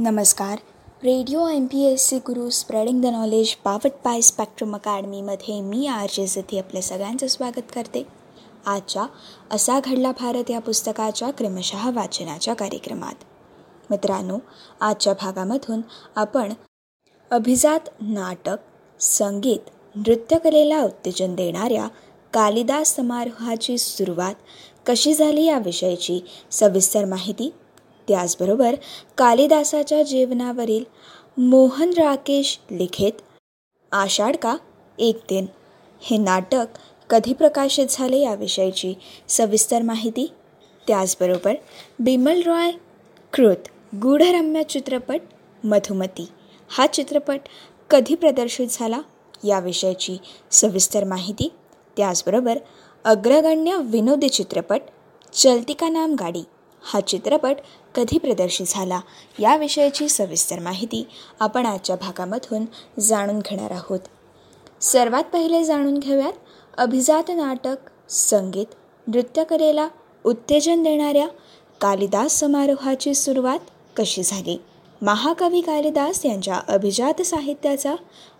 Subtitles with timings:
[0.00, 0.58] नमस्कार.
[1.04, 6.08] Radio M P S C Guru spreading the knowledge powered by spectrum अकॅडमीमध्ये मी R
[6.12, 8.06] J सिथी आपल्या सगळ्यांचं स्वागत करते.
[8.66, 9.06] आजच्या
[9.50, 13.14] असा घडला भारत या पुस्तकाच्या क्रमशः वाचनाच्या कार्यक्रमात.
[13.90, 14.38] मित्रांनो
[14.80, 15.80] आजच्या भागामधून
[16.16, 16.52] आपण
[17.30, 18.56] अभिजात नाटक
[19.00, 21.88] संगीत नृत्यकलेला उत्तेजन देणाऱ्या
[22.32, 24.34] कालिदास समारोहाची सुरुवात
[24.86, 26.20] कशी झाली याविषयीची
[26.50, 27.52] सविस्तर माहिती
[28.10, 28.74] त्याचबरोबर
[29.18, 30.84] कालिदासाच्या जीवनावरील
[31.36, 33.12] मोहन राकेश लिखित
[33.92, 34.56] आषाढ का
[34.98, 35.46] एक दिन.
[36.00, 36.66] हे नाटक
[37.10, 38.94] कधी प्रकाशित झाले याविषयीची
[39.28, 40.32] सविस्तर माहिती
[40.86, 41.54] त्याचबरोबर
[41.98, 42.70] बिमल रॉय
[43.32, 45.20] कृत गूढरम्य चित्रपट
[45.64, 46.28] मधुमती.
[46.70, 47.40] हा चित्रपट
[47.90, 49.00] कधी प्रदर्शित झाला
[49.44, 50.16] याविषयीची
[50.50, 51.52] सविस्तर माहिती
[51.96, 52.58] त्याचबरोबर
[53.04, 54.80] अग्रगण्य विनोदी चित्रपट
[55.32, 56.42] चलती का नाम गाडी.
[56.82, 57.56] हा चित्रपट
[57.94, 59.00] कधी प्रदर्शित झाला
[59.38, 61.06] याविषयीची सविस्तर माहिती
[61.40, 62.64] आपण आजच्या भागामधून
[63.00, 63.98] जाणून घेणार आहोत.
[64.80, 66.32] सर्वात पहिले जाणून घेऊयात
[66.78, 67.76] अभिजात नाटक
[68.10, 68.74] संगीत
[69.06, 69.88] नृत्यकलेला
[70.24, 71.26] उत्तेजन देणाऱ्या
[71.80, 73.58] कालिदास समारोहाची सुरुवात
[73.96, 74.60] कशी झाली?
[75.02, 77.94] महाकवी कालिदास यांच्या अभिजात साहित्याचा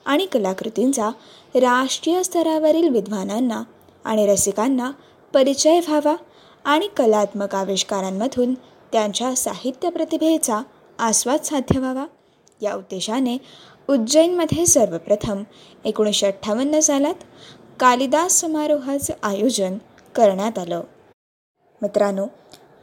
[0.05, 1.09] आणि कलाकृतींचा
[1.55, 3.63] राष्ट्रीय स्तरावरील विद्वानांना
[4.05, 4.91] आणि रसिकांना
[5.33, 6.15] परिचय व्हावा
[6.65, 8.55] आणि कलात्मक आविष्कारांमधून
[8.93, 10.61] त्यांच्या साहित्य प्रतिभेचा
[10.99, 12.05] आस्वाद साध्य व्हावा.
[12.61, 13.37] या उद्देशाने
[13.89, 15.43] उज्जैनमध्ये सर्वप्रथम
[15.85, 17.25] एकोणीसशे अठ्ठावन्न सालात
[17.81, 19.77] कालिदास समारोहाचं आयोजन
[20.15, 20.83] करण्यात आलं.
[21.83, 22.27] मित्रांनो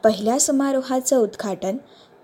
[0.04, 1.76] पहिल्या समारोहाचं उद्घाटन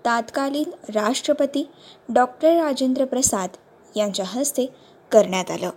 [0.05, 1.63] तात्कालीन राष्ट्रपती
[2.09, 3.49] डॉक्टर राजेंद्र प्रसाद
[3.95, 4.65] यांच्या हस्ते
[5.11, 5.69] करण्यात आलं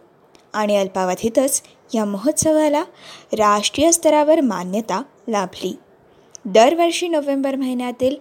[0.53, 1.63] आणि अल्पावधीतच
[1.95, 2.83] या महोत्सवाला
[3.33, 5.77] राष्ट्रीय स्तरावर मान्यता लाभली.
[6.45, 8.17] दरवर्षी नोव्हेंबर महिन्यातील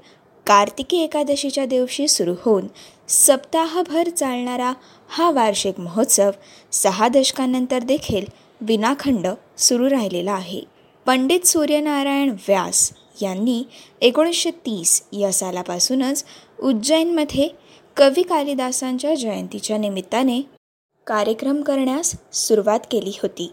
[0.47, 2.67] कार्तिकी एकादशीच्या दिवशी सुरू होऊन
[3.08, 4.73] सप्ताहभर चालणारा
[5.09, 6.31] हा वार्षिक महोत्सव
[6.72, 8.25] सहा दशकांनंतर देखील
[8.61, 9.27] विनाखंड
[9.58, 10.61] सुरू राहिलेला आहे.
[11.05, 13.64] पंडित सूर्यनारायण व्यास यांनी
[14.02, 16.23] एकोणीसशे तीस या सालापासूनच
[16.64, 17.49] उज्जैनमध्ये
[17.98, 20.42] कवी कालिदासांच्या जयंतीच्या निमित्ताने
[21.08, 23.52] कार्यक्रम करण्यास सुरुवात केली होती.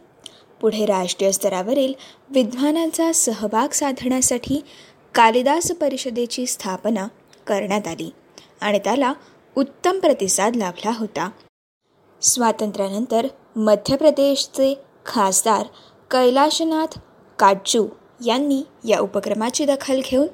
[0.65, 1.93] पुढे राष्ट्रीय स्तरावरील
[2.31, 4.61] विद्वानांचा सहभाग साधण्यासाठी
[5.15, 7.07] कालिदास परिषदेची स्थापना
[7.47, 8.11] करण्यात आली
[8.61, 9.13] आणि त्याला
[9.57, 11.29] उत्तम प्रतिसाद लाभला होता.
[12.23, 13.27] स्वातंत्र्यानंतर
[13.57, 14.75] मध्य प्रदेशचे
[15.07, 15.67] खासदार
[16.11, 16.99] कैलाशनाथ
[17.39, 17.87] काटजू
[18.27, 20.27] यांनी या उपक्रमाची दखल घेऊन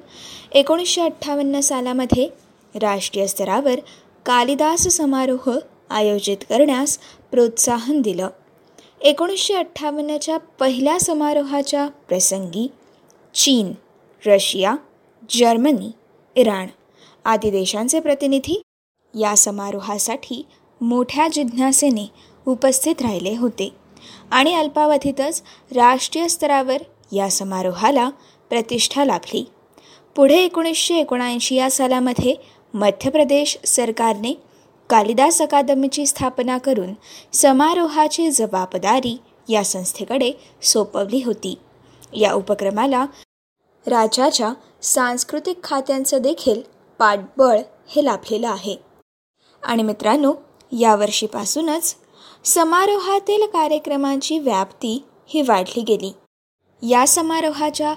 [0.51, 2.27] एकोणीसशे अठ्ठावन्न सालामध्ये
[2.75, 3.79] राष्ट्रीय स्तरावर
[4.25, 5.57] कालिदास समारोह
[5.89, 6.99] आयोजित करण्यास
[7.31, 8.27] प्रोत्साहन दिलं.
[9.03, 12.67] एकोणीसशे अठ्ठावन्नच्या पहिल्या समारोहाच्या प्रसंगी
[13.35, 13.71] चीन
[14.25, 14.75] रशिया
[15.29, 15.91] जर्मनी
[16.35, 16.67] इराण
[17.25, 18.61] आदी देशांचे प्रतिनिधी
[19.19, 20.45] या समारोहासाठी
[20.81, 22.11] मोठ्या जिज्ञासेने
[22.45, 23.69] उपस्थित राहिले होते
[24.31, 25.43] आणि अल्पावधीतच
[25.75, 26.77] राष्ट्रीय स्तरावर
[27.11, 28.09] या समारोहाला
[28.49, 29.45] प्रतिष्ठा लाभली.
[30.15, 32.35] पुढे एकोणीसशे एकोणऐंशी या सालामध्ये
[32.73, 34.33] मध्य प्रदेश सरकारने
[34.91, 36.93] कालिदास अकादमीची स्थापना करून
[37.33, 39.17] समारोहाची जबाबदारी
[39.49, 40.31] या संस्थेकडे
[40.61, 41.57] सोपवली होती.
[42.13, 43.05] या उपक्रमाला
[43.87, 46.61] राज्याच्या सांस्कृतिक खात्यांचं देखील
[46.99, 47.59] पाठबळ
[47.89, 48.75] हे लाभलेलं आहे.
[49.63, 50.33] आणि मित्रांनो
[50.71, 51.95] यावर्षीपासूनच
[52.45, 56.13] समारोहातील कार्यक्रमांची व्याप्ती ही वाढली गेली.
[56.89, 57.93] या समारोहाच्या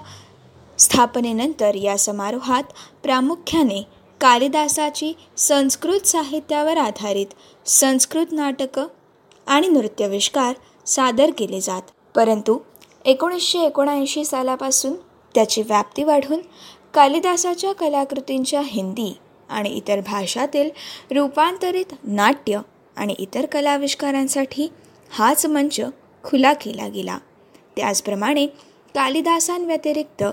[0.77, 2.63] स्थापनेनंतर या समारोहात
[3.03, 3.94] प्रामुख्याने
[4.25, 7.25] कालिदासाची संस्कृत साहित्यावर आधारित
[7.65, 8.87] संस्कृत नाटकं
[9.47, 10.53] आणि नृत्यविष्कार
[10.85, 11.81] सादर केले जात.
[12.15, 12.57] परंतु
[13.05, 14.93] एकोणीसशे एकोणऐंशी सालापासून
[15.35, 16.41] त्याची व्याप्ती वाढून
[16.93, 19.17] कालिदासाच्या कलाकृतींच्या हिंदी
[19.49, 20.69] आणि इतर भाषातील
[21.11, 22.59] रूपांतरित नाट्य
[22.97, 24.67] आणि इतर कलाविष्कारांसाठी
[25.11, 25.79] हाच मंच
[26.23, 27.17] खुला केला गेला.
[27.75, 28.45] त्याचप्रमाणे
[28.95, 30.23] कालिदासांव्यतिरिक्त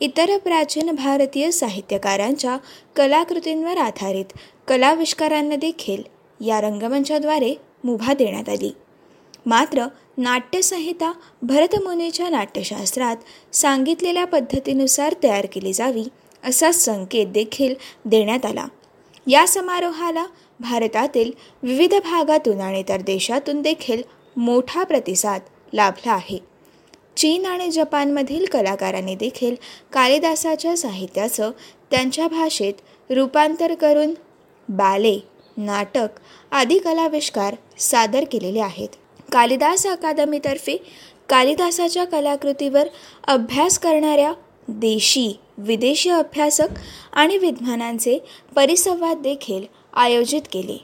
[0.00, 2.56] इतर प्राचीन भारतीय साहित्यकारांच्या
[2.96, 4.32] कलाकृतींवर आधारित
[4.68, 6.02] कलाविष्कारांना देखील
[6.40, 7.54] या रंगमंचाद्वारे
[7.84, 8.70] मुभा देण्यात आली.
[9.46, 9.86] मात्र
[10.18, 11.12] नाट्यसंहिता
[11.42, 13.16] भरतमुनीच्या नाट्यशास्त्रात
[13.52, 16.04] सांगितलेल्या पद्धतीनुसार तयार केली जावी
[16.44, 17.74] असा संकेत देखील
[18.04, 18.66] देण्यात आला.
[19.26, 20.26] या समारोहाला
[20.60, 21.30] भारतातील
[21.62, 24.02] विविध भागातून आणि इतर देशातून देखील
[24.36, 25.40] मोठा प्रतिसाद
[25.72, 26.47] लाभला आहे.
[27.18, 29.54] चीन आणि जपानमधील कलाकारांनी देखील
[29.92, 31.50] कालिदासाच्या साहित्याचं
[31.90, 32.72] त्यांच्या भाषेत
[33.10, 34.14] रूपांतर करून
[34.68, 35.18] बाले
[35.56, 36.08] नाटक
[36.52, 38.88] आदी कलाविष्कार सादर केलेले आहेत.
[39.32, 40.76] कालिदास अकादमीतर्फे
[41.28, 42.88] कालिदासाच्या कलाकृतीवर
[43.24, 44.32] अभ्यास करणाऱ्या
[44.68, 46.68] देशी विदेशी अभ्यासक
[47.12, 48.18] आणि विद्वानांचे
[48.54, 50.78] परिसंवाद देखील आयोजित केले.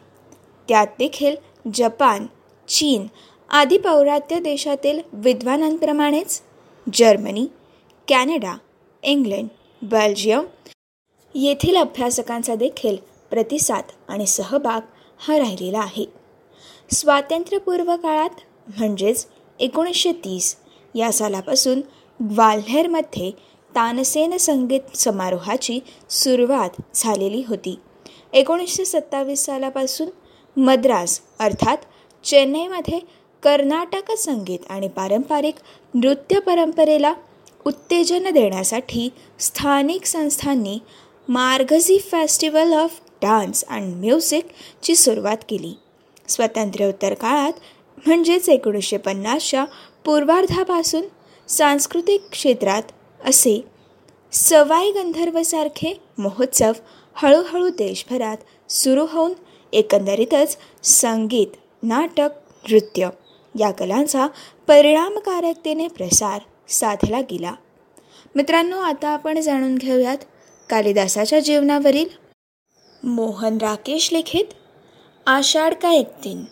[0.69, 1.36] त्यात देखील
[1.75, 2.26] जपान
[2.69, 3.06] चीन
[3.54, 6.40] आदी पौरात्य देशातील विद्वानांप्रमाणेच
[6.86, 7.46] जर्मनी
[8.08, 8.54] कॅनडा
[9.02, 9.48] इंग्लंड
[9.82, 10.44] बेल्जियम
[11.34, 12.96] येथील अभ्यासकांचा देखील
[13.30, 14.80] प्रतिसाद आणि सहभाग
[15.18, 16.04] हा राहिलेला आहे.
[16.90, 18.40] स्वातंत्र्यपूर्व काळात
[18.78, 19.26] म्हणजेच
[19.60, 20.56] एकोणीसशे तीस
[20.94, 21.80] या सालापासून
[22.20, 23.30] ग्वाल्हेरमध्ये
[23.74, 25.80] तानसेन संगीत समारोहाची
[26.10, 27.78] सुरुवात झालेली होती.
[28.32, 30.10] एकोणीसशे सत्तावीस सालापासून
[30.56, 31.76] मद्रास अर्थात
[32.24, 33.00] चेन्नईमध्ये
[33.44, 35.55] कर्नाटक संगीत आणि पारंपरिक
[35.94, 37.14] नृत्य परंपरेला
[37.67, 39.08] उत्तेजन देण्यासाठी
[39.38, 40.79] स्थानिक संस्थांनी
[41.29, 45.73] Margazhi festival of dance and म्युझिकची सुरुवात केली.
[46.29, 47.52] स्वातंत्र्योत्तर काळात
[48.06, 49.64] म्हणजेच एकोणीसशे पन्नासच्या
[50.05, 51.02] पूर्वार्धापासून
[51.49, 52.93] सांस्कृतिक क्षेत्रात
[53.25, 53.61] असे
[54.32, 56.73] सवाई गंधर्वसारखे महोत्सव
[57.14, 59.32] हळूहळू देशभरात सुरू होऊन
[59.73, 62.31] एकंदरीतच संगीत नाटक
[62.70, 63.08] नृत्य
[63.58, 64.26] या कलांचा
[64.66, 67.54] परिणामकारकतेने प्रसार साधला गेला.
[68.34, 70.18] मित्रांनो आता आपण जाणून घेऊयात
[70.70, 72.08] कालिदासाच्या जीवनावरील
[73.02, 74.44] मोहन राकेश लिखित
[75.26, 76.44] आषाढ का एक दिन?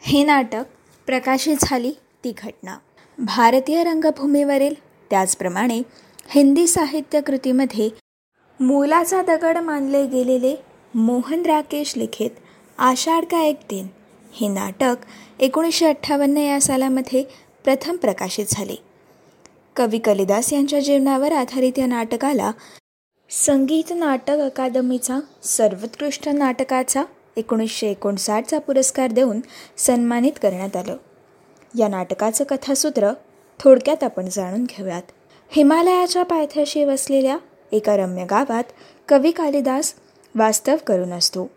[0.00, 0.64] हे नाटक
[1.06, 1.92] प्रकाशित झाली
[2.24, 2.78] ती घटना.
[3.18, 4.74] भारतीय रंगभूमीवरील
[5.10, 5.82] त्याचप्रमाणे
[6.28, 7.90] हिंदी साहित्य कृतीमध्ये
[8.60, 10.56] मोलाचा दगड मानले गेलेले
[10.94, 12.30] मोहन राकेश लिखित
[12.78, 13.86] आषाढ का एक दिन?
[14.34, 14.96] हे नाटक
[15.40, 17.24] एकोणीसशे अठ्ठावन्न या सालामध्ये
[17.64, 18.74] प्रथम प्रकाशित झाले.
[19.76, 22.50] कवी कालिदास यांच्या जीवनावर आधारित या नाटकाला
[23.30, 27.04] संगीत नाटक अकादमीचा सर्वोत्कृष्ट नाटकाचा
[27.36, 29.40] एकोणीसशे एकोणसाठचा पुरस्कार देऊन
[29.76, 30.96] सन्मानित करण्यात आलं.
[31.78, 33.12] या नाटकाचं कथासूत्र
[33.60, 35.02] थोडक्यात आपण जाणून घेऊयात.
[35.48, 37.38] हिमालयाच्या पायथ्याशी वसलेल्या
[37.72, 38.64] एका रम्य गावात
[39.08, 39.94] कवी कालिदास
[40.34, 41.50] वास्तव करून असतो.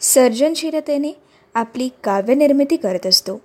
[0.00, 1.12] सर्जनशीलतेने
[1.54, 3.40] आपली काव्यनिर्मिती करत असतो.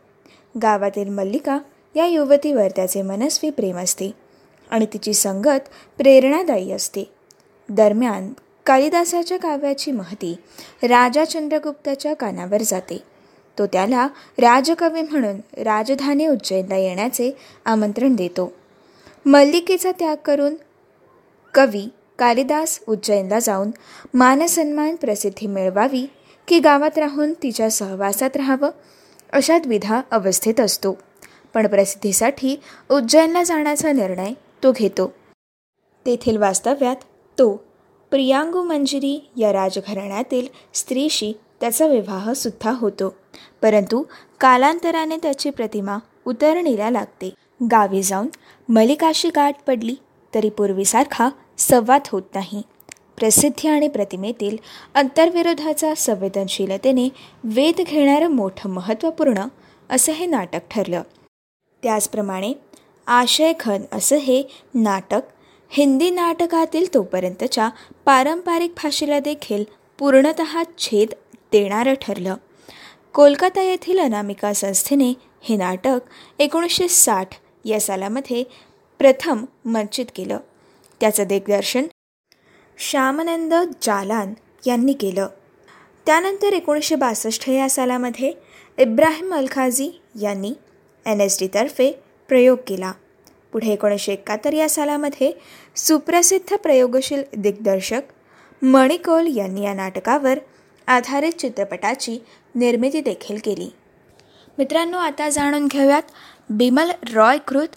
[0.61, 1.59] गावातील मल्लिका
[1.95, 4.11] या युवतीवर त्याचे मनस्वी प्रेम असते
[4.69, 7.11] आणि तिची संगत प्रेरणादायी असते.
[7.69, 8.33] दरम्यान
[8.65, 10.35] कालिदासाच्या काव्याची महती
[10.83, 13.03] राजा चंद्रगुप्ताच्या कानावर जाते.
[13.59, 14.07] तो त्याला
[14.37, 17.31] राजकवी म्हणून राजधानी उज्जैनला येण्याचे
[17.65, 18.53] आमंत्रण देतो.
[19.25, 20.55] मल्लिकेचा त्याग करून
[21.53, 21.89] कवी
[22.19, 23.71] कालिदास उज्जैनला जाऊन
[24.13, 26.07] मानसन्मान प्रसिद्धी मिळवावी
[26.47, 28.69] की गावात राहून तिच्या सहवासात राहावं
[29.33, 30.97] अशा द्विधा अवस्थेत असतो.
[31.53, 32.59] पण प्रसिद्धीसाठी
[32.91, 34.33] उज्जैनला जाण्याचा निर्णय
[34.63, 35.13] तो घेतो.
[36.05, 36.95] तेथील वास्तव्यात
[37.39, 37.55] तो
[38.09, 43.15] प्रियांगू मंजिरी या राजघराण्यातील स्त्रीशी त्याचा विवाहसुद्धा होतो.
[43.61, 44.03] परंतु
[44.39, 47.29] कालांतराने त्याची प्रतिमा उतरणीला लागते.
[47.71, 48.27] गावी जाऊन
[48.69, 49.95] मलिकाशी गाठ पडली
[50.35, 52.61] तरी पूर्वीसारखा संवाद होत नाही.
[53.17, 54.57] प्रसिद्धी आणि प्रतिमेतील
[54.95, 57.09] अंतर्विरोधाचा संवेदनशीलतेने
[57.43, 59.45] वेध घेणारं मोठं महत्त्वपूर्ण
[59.89, 61.01] असं हे नाटक ठरलं.
[61.83, 62.53] त्याचप्रमाणे
[63.07, 64.43] आशय खन असं हे
[64.75, 65.21] नाटक
[65.69, 67.69] हिंदी नाटकातील तोपर्यंतच्या
[68.05, 69.63] पारंपरिक भाषेला देखील
[69.99, 70.41] पूर्णत
[70.77, 71.09] छेद
[71.51, 72.35] देणारं ठरलं.
[73.13, 75.99] कोलकाता येथील अनामिका संस्थेने हे नाटक
[76.39, 77.35] एकोणीसशे साठ
[77.65, 78.43] या सालामध्ये
[78.99, 80.37] प्रथम मंचित केलं.
[80.99, 81.85] त्याचं दिग्दर्शन
[82.77, 84.33] श्यामानंद जालान
[84.67, 85.27] यांनी केलं.
[86.05, 88.33] त्यानंतर एकोणीसशे बासष्ट या सालामध्ये
[88.77, 90.53] इब्राहिम अलखाझी यांनी
[91.05, 91.91] एन एस डीतर्फे
[92.27, 92.91] प्रयोग केला.
[93.51, 95.31] पुढे एकोणीसशे एकाहत्तर या सालामध्ये
[95.75, 98.01] सुप्रसिद्ध प्रयोगशील दिग्दर्शक
[98.61, 100.39] मणिकोल यांनी या नाटकावर
[100.87, 102.19] आधारित चित्रपटाची
[102.55, 103.73] निर्मिती देखील केली.
[104.57, 106.03] मित्रांनो आता जाणून घेऊयात
[106.49, 107.67] बिमल रॉयकृत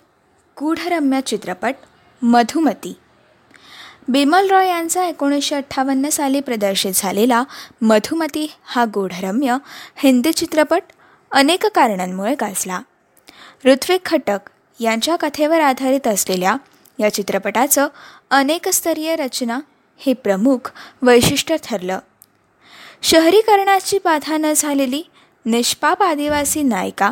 [0.60, 1.74] गूढरम्य चित्रपट
[2.22, 2.94] मधुमती.
[4.10, 7.44] बिमल रॉय यांचा एकोणीसशे अठ्ठावन्न साली प्रदर्शित झालेला
[7.82, 9.56] मधुमती हा गूढरम्य
[9.96, 10.82] हिंदी चित्रपट
[11.30, 12.80] अनेक कारणांमुळे गाजला.
[13.64, 14.38] ऋत्विक खटक
[14.80, 16.56] यांच्या कथेवर आधारित असलेल्या
[16.98, 17.88] या चित्रपटाचं
[18.30, 19.60] अनेकस्तरीय रचना
[19.98, 21.98] हे प्रमुख वैशिष्ट्य ठरलं.
[23.02, 25.02] शहरीकरणाची बाधा न झालेली
[25.46, 27.10] निष्पाप आदिवासी नायिका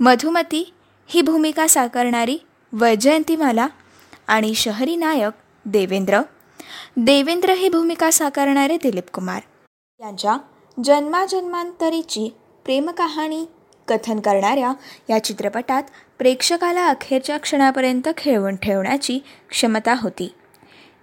[0.00, 0.74] मधुमती
[1.06, 2.38] ही भूमिका साकारणारी
[2.72, 3.66] वैजयंतीमाला
[4.28, 5.32] आणि शहरी नायक
[5.70, 6.20] देवेंद्र.
[6.96, 9.42] देवेंद्र ही भूमिका साकारणारे दिलीप कुमार.
[10.00, 10.36] यांच्या
[10.84, 12.34] जन्माजन्मांतरीची
[12.64, 13.44] प्रेमकहाणी
[13.88, 14.72] कथन करणाऱ्या
[15.10, 15.82] या चित्रपटात
[16.18, 19.18] प्रेक्षकाला अखेरच्या क्षणापर्यंत खेळवून ठेवण्याची
[19.50, 20.32] क्षमता होती.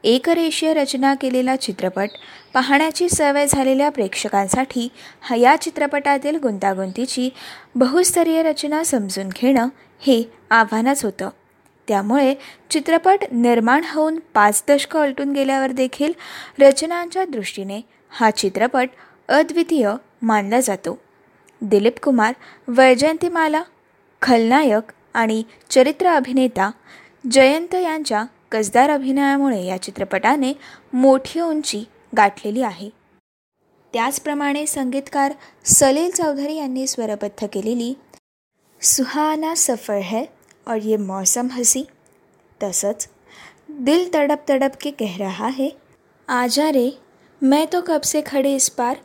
[0.04, 2.10] एकरेषीय रचना केलेला चित्रपट
[2.54, 4.88] पाहण्याची सवय झालेल्या प्रेक्षकांसाठी
[5.38, 7.30] या चित्रपटातील गुंतागुंतीची
[7.76, 9.68] बहुस्तरीय रचना समजून घेणं
[10.00, 11.30] हे आव्हानच होतं.
[11.88, 12.34] त्यामुळे
[12.70, 16.14] चित्रपट निर्माण होऊन पाच दशकं उलटून गेल्यावर देखील
[16.60, 18.90] रचनांच्या दृष्टीने हा चित्रपट
[19.30, 19.92] अद्वितीय
[20.22, 20.98] मानला जातो.
[21.62, 22.34] दिलीप कुमार
[22.68, 23.64] वैजयंतीमाला
[24.22, 26.72] खलनायक आणि चरित्र अभिनेता
[27.32, 30.54] जयंत यांच्या कसदार अभिनयामुळे या चित्रपटाने
[30.94, 31.84] मोठी उंची
[32.18, 32.90] गाठलेली आहे.
[33.94, 35.32] त्याचप्रमाणे संगीतकार
[35.66, 37.94] सलील चौधरी यांनी स्वरबद्ध केलेली
[38.82, 40.24] सुहाना सफर है
[40.68, 41.84] और ये मौसम हसी।
[42.64, 43.08] तसंच
[43.70, 45.70] दिल तडप तडप के कह रहा है
[46.28, 46.90] आजा रे
[47.42, 48.96] मैं तो कब से खडे इस पार?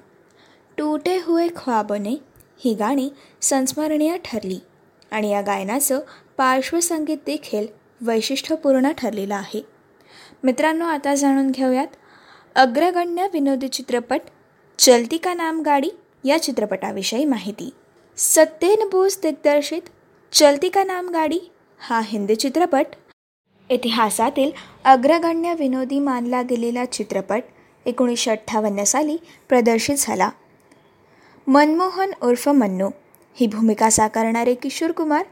[0.78, 2.14] टूटे हुए ख्वाबने
[2.64, 3.08] ही गाणी
[3.40, 4.58] संस्मरणीय ठरली
[5.10, 6.00] आणि या गायनाचं
[6.36, 7.66] पार्श्वसंगीत देखील
[8.00, 9.62] वैशिष्ट्यपूर्ण ठरलेलं आहे.
[10.44, 11.86] मित्रांनो आता जाणून घेऊयात
[12.54, 14.20] अग्रगण्य विनोदी चित्रपट
[14.78, 15.90] चलती का नाम गाडी
[16.24, 17.70] या चित्रपटाविषयी माहिती.
[18.16, 19.82] सत्येन बोस दिग्दर्शित
[20.32, 21.40] चलती का नाम गाडी
[21.84, 22.86] हा हिंदी चित्रपट.
[23.70, 24.50] इतिहासातील
[24.84, 27.42] अग्रगण्य विनोदी मानला गेलेला चित्रपट
[27.86, 29.16] एकोणीसशे अठ्ठावन्न साली
[29.48, 30.30] प्रदर्शित झाला.
[31.46, 32.90] मनमोहन उर्फ मन्नू
[33.34, 35.26] ही भूमिका साकारणारे किशोर कुमार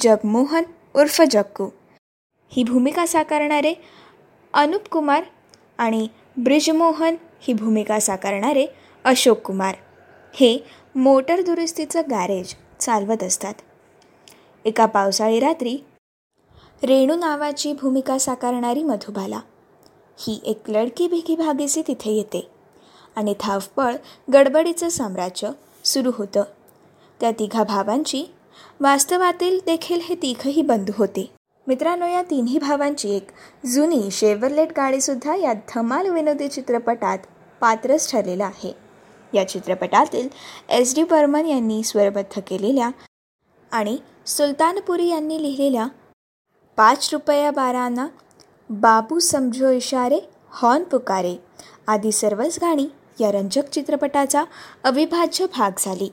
[0.00, 0.62] जगमोहन
[0.94, 1.68] उर्फ जग्गू.
[2.48, 3.74] ही भूमिका साकारणारे
[4.54, 5.24] अनुप कुमार
[5.78, 8.66] आणि ब्रिजमोहन ही भूमिका साकारणारे
[9.04, 9.74] अशोक कुमार.
[10.34, 10.58] हे
[10.94, 13.54] मोटर दुरुस्तीचं गॅरेज चालवत असतात.
[14.64, 15.76] एका पावसाळी रात्री
[16.82, 19.40] रेणू नावाची भूमिका साकारणारी मधुबाला.
[20.18, 22.50] ही एक लडकी भिकी भागीसी तिथे येते.
[23.16, 23.94] आणि धावपळ
[24.32, 25.50] गडबडीचं साम्राज्य
[25.84, 26.42] सुरू होतं.
[27.20, 28.24] त्या तिघा भावांची
[28.80, 31.30] वास्तवातील देखील हे तिघही बंधू होते.
[31.66, 33.26] मित्रांनो या तिन्ही भावांची एक
[33.66, 37.18] जुनी शेवरलेट गाडीसुद्धा या धमाल विनोदी चित्रपटात
[37.60, 38.72] पात्रच ठरलेलं आहे.
[39.34, 40.28] या चित्रपटातील
[40.68, 42.90] एस डी बर्मन यांनी स्वरबद्ध केलेल्या
[43.72, 45.86] आणि सुलतानपुरी यांनी लिहिलेल्या
[46.76, 48.06] पाच रुपया बारांना
[48.70, 50.18] बाबू समजो इशारे
[50.50, 51.34] हॉर्न पुकारे.
[51.88, 52.86] आदी सर्वच गाणी
[53.20, 54.44] या रंजक चित्रपटाचा
[54.84, 56.08] अविभाज्य भाग झाली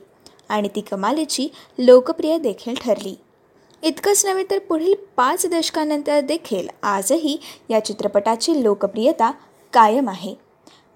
[0.48, 3.14] आणि ती कमालीची लोकप्रिय देखील ठरली.
[3.82, 7.36] इतकंच नव्हे तर पुढील पाच दशकानंतर देखील आजही
[7.70, 9.30] या चित्रपटाची लोकप्रियता
[9.72, 10.34] कायम आहे.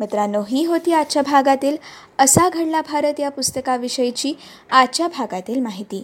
[0.00, 1.76] मित्रांनो ही होती आजच्या भागातील
[2.18, 4.32] असा घडला भारत या पुस्तकाविषयीची
[4.70, 6.02] आजच्या भागातील माहिती.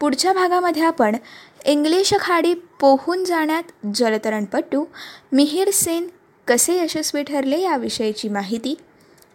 [0.00, 1.16] पुढच्या भागामध्ये आपण
[1.64, 3.62] इंग्लिश खाडी पोहून जाण्यात
[3.94, 4.84] जलतरणपटू
[5.32, 6.06] मिहीर सेन
[6.46, 8.74] कसे यशस्वी ठरले याविषयीची माहिती.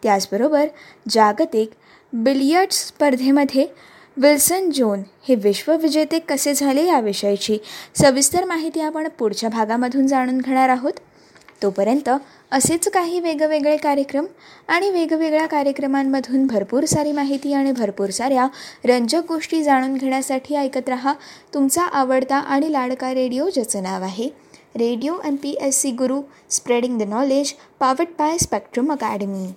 [0.04, 0.66] त्याचबरोबर
[1.10, 1.72] जागतिक
[2.14, 3.66] बिलियर्ड्स स्पर्धेमध्ये
[4.18, 7.58] विल्सन जोन हे विश्वविजेते कसे झाले याविषयीची
[7.96, 10.94] सविस्तर माहिती आपण पुढच्या भागामधून जाणून घेणार आहोत.
[11.64, 12.10] तोपर्यंत
[12.54, 14.26] असेच काही वेगवेगळे कार्यक्रम
[14.68, 18.48] आणि वेगवेगळ्या कार्यक्रमांमधून भरपूर सारी माहिती आणि भरपूर साऱ्या
[18.86, 21.14] रंजक गोष्टी जाणून घेण्यासाठी ऐकत रहा.
[21.54, 24.30] तुमचा आवडता आणि लाडका रेडिओ ज्याचं नाव आहे
[24.78, 29.48] radio M P S C Guru spreading the knowledge powered by spectrum academy.